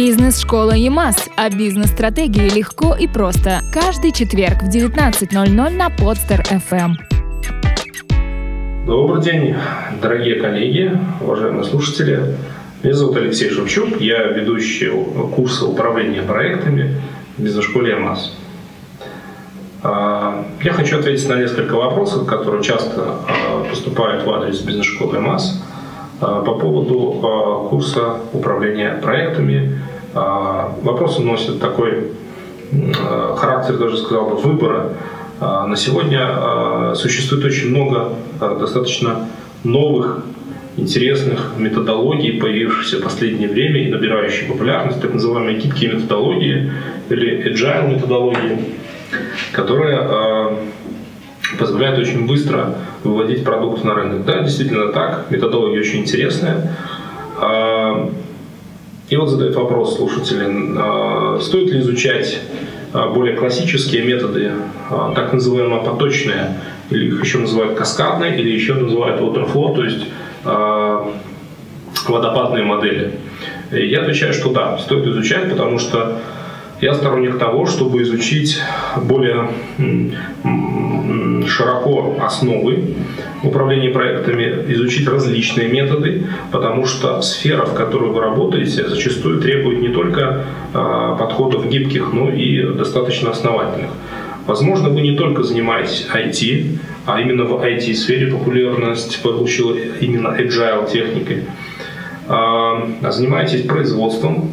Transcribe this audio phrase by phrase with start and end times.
[0.00, 1.28] Бизнес-школа ЕМАС.
[1.34, 3.62] О бизнес-стратегии легко и просто.
[3.74, 6.92] Каждый четверг в 19.00 на Подстер FM.
[8.86, 9.56] Добрый день,
[10.00, 12.36] дорогие коллеги, уважаемые слушатели.
[12.84, 14.88] Меня зовут Алексей Шевчук, я ведущий
[15.34, 16.94] курса управления проектами
[17.36, 18.38] в бизнес-школе ЕМАС.
[19.82, 25.60] А, я хочу ответить на несколько вопросов, которые часто а, поступают в адрес бизнес-школы МАС
[26.20, 29.87] по поводу курса управления проектами.
[30.14, 32.12] Вопросы носят такой
[33.36, 34.92] характер, даже сказал бы, выбора.
[35.40, 39.28] На сегодня существует очень много достаточно
[39.64, 40.24] новых
[40.76, 46.72] интересных методологий, появившихся в последнее время и набирающих популярность, так называемые гибкие методологии
[47.08, 48.58] или agile методологии
[49.52, 50.56] которая э,
[51.58, 54.24] позволяет очень быстро выводить продукт на рынок.
[54.24, 56.76] Да, действительно так, методология очень интересная.
[59.08, 62.40] И вот задает вопрос слушатели, э, стоит ли изучать
[62.92, 64.52] более классические методы,
[65.14, 66.56] так называемые поточные,
[66.88, 70.06] или их еще называют каскадные, или еще называют waterflow, то есть
[72.08, 73.12] водопадные модели.
[73.72, 76.18] И я отвечаю, что да, стоит изучать, потому что
[76.80, 78.60] я сторонник того, чтобы изучить
[78.96, 79.48] более
[81.46, 82.94] широко основы
[83.42, 89.88] управления проектами, изучить различные методы, потому что сфера, в которой вы работаете, зачастую требует не
[89.88, 93.90] только а, подходов гибких, но и достаточно основательных.
[94.46, 101.44] Возможно, вы не только занимаетесь IT, а именно в IT-сфере популярность получила именно agile техникой,
[102.28, 104.50] а занимаетесь производством,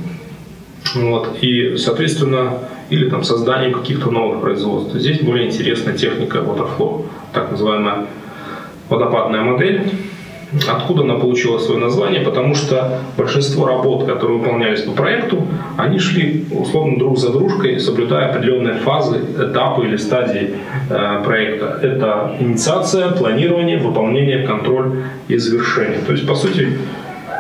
[0.93, 4.95] вот, и, соответственно, или там созданием каких-то новых производств.
[4.95, 8.05] Здесь более интересная техника waterflow, так называемая
[8.89, 9.91] водопадная модель.
[10.69, 12.21] Откуда она получила свое название?
[12.21, 18.29] Потому что большинство работ, которые выполнялись по проекту, они шли условно друг за дружкой, соблюдая
[18.29, 20.55] определенные фазы, этапы или стадии
[20.89, 21.79] э, проекта.
[21.81, 25.99] Это инициация, планирование, выполнение, контроль и завершение.
[26.05, 26.77] То есть, по сути,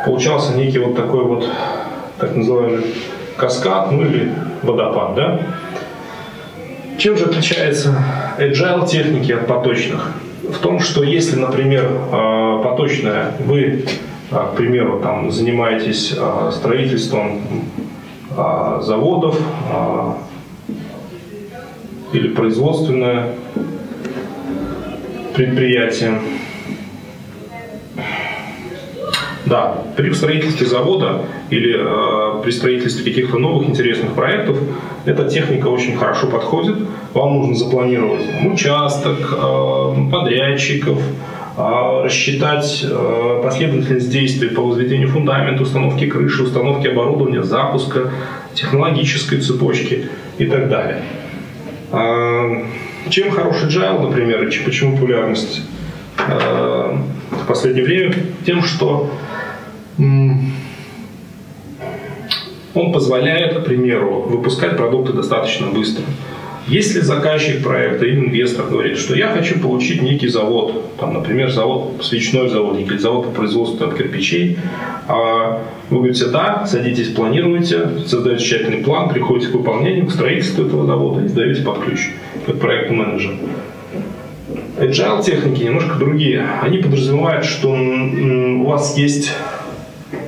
[0.05, 1.47] получался некий вот такой вот
[2.19, 2.85] так называемый
[3.37, 5.39] каскад, ну или водопад, да?
[6.97, 7.95] Чем же отличается
[8.37, 10.11] agile техники от поточных?
[10.43, 13.85] В том, что если, например, а, поточная, вы,
[14.31, 17.41] а, к примеру, там, занимаетесь а, строительством
[18.81, 19.39] заводов
[22.11, 23.29] или производственное
[25.33, 26.19] предприятие,
[29.45, 34.57] Да, при строительстве завода или э, при строительстве каких-то новых интересных проектов
[35.05, 36.77] эта техника очень хорошо подходит.
[37.13, 40.99] Вам нужно запланировать участок, э, подрядчиков,
[41.57, 48.11] э, рассчитать э, последовательность действий по возведению фундамента, установке крыши, установке оборудования, запуска,
[48.55, 51.03] технологической цепочки и так далее.
[51.91, 52.63] Э,
[53.09, 55.61] чем хороший Agile, например, и почему популярность
[56.27, 58.13] в последнее время?
[58.45, 59.09] Тем, что
[62.75, 66.03] он позволяет, к примеру, выпускать продукты достаточно быстро.
[66.67, 72.01] Если заказчик проекта или инвестор говорит, что я хочу получить некий завод, там, например, завод,
[72.03, 74.57] свечной завод или завод по производству там, кирпичей,
[75.07, 75.61] а
[75.91, 81.23] вы говорите, да, садитесь, планируете, создаете тщательный план, приходите к выполнению, к строительству этого завода
[81.23, 82.09] и сдаете под ключ,
[82.47, 83.35] как проект менеджер.
[84.77, 86.45] Agile техники немножко другие.
[86.61, 89.31] Они подразумевают, что у вас есть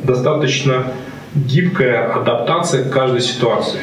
[0.03, 0.93] достаточно
[1.35, 3.79] гибкая адаптация к каждой ситуации.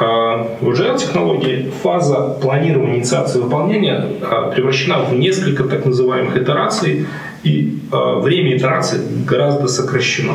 [0.00, 7.06] А в agile технологии фаза планирования, инициации выполнения а, превращена в несколько так называемых итераций,
[7.42, 10.34] и а, время итерации гораздо сокращено.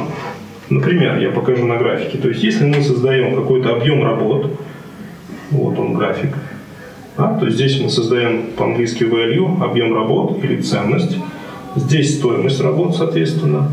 [0.69, 2.17] Например, я покажу на графике.
[2.17, 4.51] То есть, если мы создаем какой-то объем работ,
[5.51, 6.33] вот он график,
[7.17, 11.17] да, то здесь мы создаем по-английски value, объем работ или ценность.
[11.75, 13.71] Здесь стоимость работ, соответственно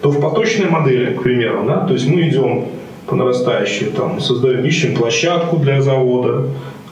[0.00, 2.66] то в поточной модели, к примеру, да, то есть мы идем
[3.06, 6.46] по нарастающей, там, создаем, ищем площадку для завода,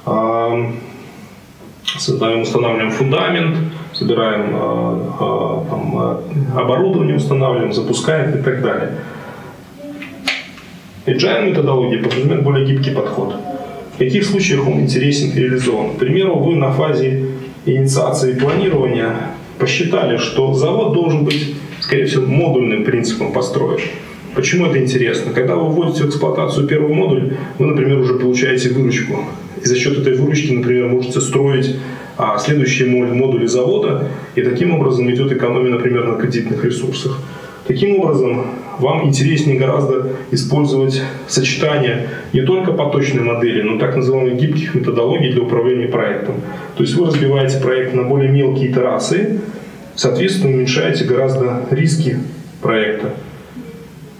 [0.06, 0.70] э,
[1.84, 3.56] создаем, устанавливаем фундамент,
[3.94, 6.20] собираем э, э, там,
[6.56, 8.98] оборудование, устанавливаем, запускаем и так далее.
[11.06, 13.34] Agile методология подразумевает более гибкий подход.
[13.98, 15.96] В каких случаях он интересен и реализован?
[15.96, 17.24] К примеру, вы на фазе
[17.66, 23.80] инициации планирования посчитали, что завод должен быть скорее всего, модульным принципом построен.
[24.36, 25.32] Почему это интересно?
[25.32, 29.24] Когда вы вводите в эксплуатацию первый модуль, вы, например, уже получаете выручку.
[29.64, 31.76] И за счет этой выручки, например, можете строить
[32.16, 37.20] а, следующие модули завода, и таким образом идет экономия, например, на кредитных ресурсах.
[37.66, 38.44] Таким образом,
[38.78, 45.42] вам интереснее гораздо использовать сочетание не только поточной модели, но так называемых гибких методологий для
[45.42, 46.36] управления проектом.
[46.76, 49.40] То есть вы разбиваете проект на более мелкие итерации,
[49.94, 52.18] соответственно, уменьшаете гораздо риски
[52.62, 53.14] проекта.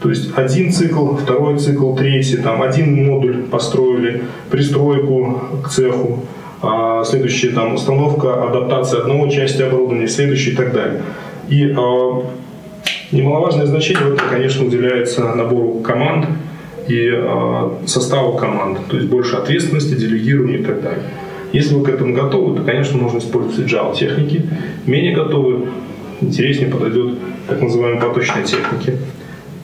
[0.01, 6.25] То есть один цикл, второй цикл, третий, там один модуль построили, пристройку к цеху,
[6.63, 11.03] а следующая там установка, адаптация одного части оборудования, следующий и так далее.
[11.49, 12.23] И а,
[13.13, 16.27] немаловажное значение в этом, конечно, уделяется набору команд
[16.89, 21.03] и а, составу команд, то есть больше ответственности, делегирования и так далее.
[21.53, 24.47] Если вы к этому готовы, то, конечно, можно использовать agile техники.
[24.87, 25.69] Менее готовы,
[26.21, 27.15] интереснее подойдет
[27.47, 28.99] так называемые поточные техники.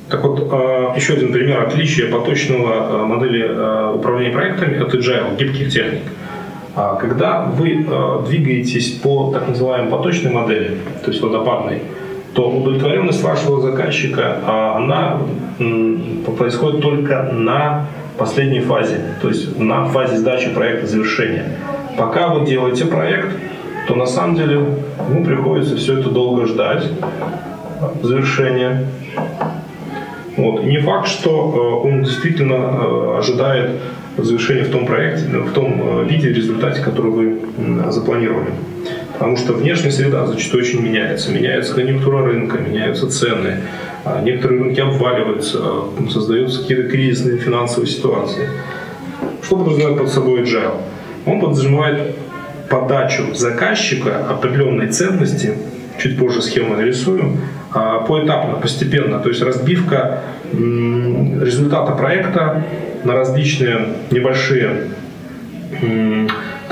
[0.08, 5.36] Так вот, а, еще один пример отличия поточного а, модели а, управления проектами от agile,
[5.38, 6.02] гибких техник.
[7.00, 7.86] Когда вы
[8.26, 10.72] двигаетесь по так называемой поточной модели,
[11.04, 11.82] то есть водопадной,
[12.34, 14.38] то удовлетворенность вашего заказчика,
[14.76, 15.20] она
[16.36, 17.86] происходит только на
[18.18, 21.44] последней фазе, то есть на фазе сдачи проекта завершения.
[21.96, 23.28] Пока вы делаете проект,
[23.86, 26.84] то на самом деле ему приходится все это долго ждать
[28.02, 28.86] завершения.
[30.36, 30.64] Вот.
[30.64, 31.30] не факт, что
[31.84, 33.70] э, он действительно э, ожидает
[34.16, 37.40] завершения в том проекте, в том э, виде, результате, который вы
[37.90, 38.50] запланировали.
[39.14, 41.30] Потому что внешняя среда зачастую очень меняется.
[41.30, 43.60] Меняется конъюнктура рынка, меняются цены.
[44.04, 45.62] А некоторые рынки обваливаются,
[46.10, 48.48] создаются какие-то кризисные финансовые ситуации.
[49.42, 50.80] Что подразумевает под собой agile?
[51.26, 52.16] Он подразумевает
[52.68, 55.54] подачу заказчика определенной ценности,
[55.98, 57.38] чуть позже схему нарисую,
[57.72, 59.20] а, поэтапно, постепенно.
[59.20, 60.22] То есть разбивка
[60.52, 62.64] результата проекта
[63.04, 64.88] на различные небольшие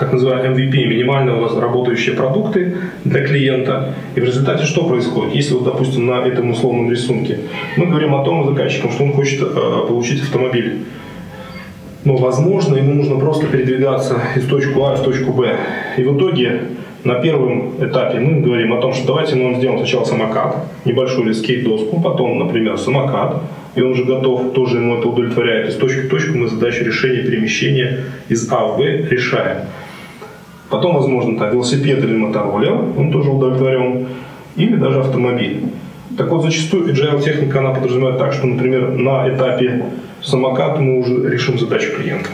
[0.02, 3.94] так называемые MVP, минимально работающие продукты для клиента.
[4.16, 5.32] И в результате что происходит?
[5.34, 7.38] Если, вот, допустим, на этом условном рисунке
[7.76, 10.78] мы говорим о том заказчикам, что он хочет э, получить автомобиль.
[12.04, 15.56] Но, возможно, ему нужно просто передвигаться из точки А в точку Б.
[15.96, 16.62] И в итоге
[17.04, 21.32] на первом этапе мы говорим о том, что давайте мы сделаем сначала самокат, небольшую или
[21.32, 23.42] скейт-доску, потом, например, самокат,
[23.76, 25.68] и он уже готов, тоже ему это удовлетворяет.
[25.68, 29.58] Из точки в точку мы задачу решения перемещения из А в Б решаем.
[30.72, 34.06] Потом, возможно, так, велосипед или мотороллер, он тоже удовлетворен,
[34.56, 35.64] или даже автомобиль.
[36.16, 39.84] Так вот, зачастую agile техника, она подразумевает так, что, например, на этапе
[40.22, 42.30] самокат мы уже решим задачу клиента.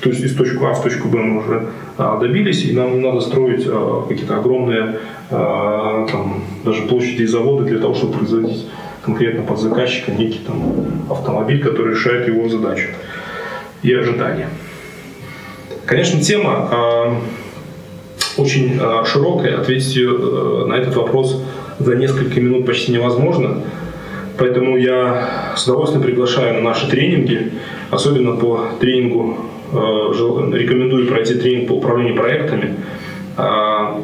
[0.00, 3.00] То есть из точки А в точку Б мы уже а, добились, и нам не
[3.00, 4.96] надо строить а, какие-то огромные
[5.30, 8.66] а, там, даже площади и заводы для того, чтобы производить
[9.04, 10.62] конкретно под заказчика некий там,
[11.08, 12.88] автомобиль, который решает его задачу
[13.84, 14.48] и ожидания.
[15.86, 17.14] Конечно, тема э,
[18.38, 21.42] очень э, широкая, ответить э, на этот вопрос
[21.78, 23.62] за несколько минут почти невозможно.
[24.36, 27.52] Поэтому я с удовольствием приглашаю на наши тренинги,
[27.90, 29.36] особенно по тренингу
[29.70, 29.76] Э,
[30.54, 32.76] рекомендую пройти тренинг по управлению проектами.
[33.36, 34.00] А,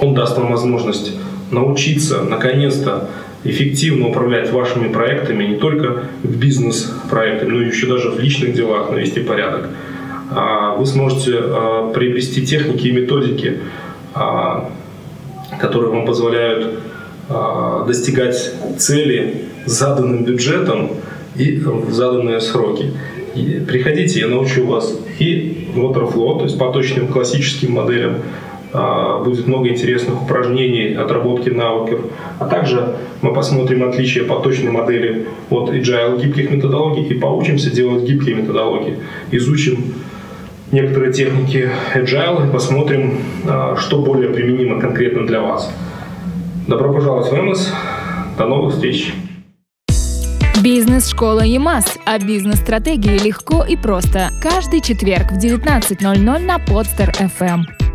[0.00, 1.12] он даст вам возможность
[1.50, 3.10] научиться наконец-то
[3.42, 9.20] эффективно управлять вашими проектами не только в бизнес-проектах, но еще даже в личных делах навести
[9.20, 9.68] порядок.
[10.34, 13.58] А, вы сможете а, приобрести техники и методики,
[15.58, 16.80] которые вам позволяют
[17.86, 18.36] достигать
[18.76, 20.90] цели заданным бюджетом
[21.34, 22.92] и в заданные сроки.
[23.34, 28.16] И приходите, я научу вас и waterflow, то есть по точным классическим моделям,
[28.74, 32.00] а, будет много интересных упражнений, отработки навыков.
[32.38, 38.36] А также мы посмотрим отличия поточной модели от agile гибких методологий и поучимся делать гибкие
[38.36, 38.98] методологии.
[39.30, 39.94] Изучим
[40.72, 45.70] некоторые техники agile и посмотрим, а, что более применимо конкретно для вас.
[46.66, 47.72] Добро пожаловать в МС.
[48.38, 49.14] До новых встреч!
[50.62, 51.98] Бизнес-школа ЕМАС.
[52.06, 54.30] О бизнес-стратегии легко и просто.
[54.40, 57.91] Каждый четверг в 19.00 на Подстер FM.